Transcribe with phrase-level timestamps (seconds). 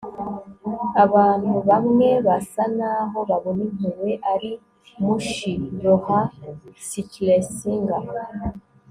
[1.03, 4.51] abantu bamwe basa naho babona impuhwe ari
[5.03, 6.19] mushy.- laura
[6.85, 8.03] schlessinger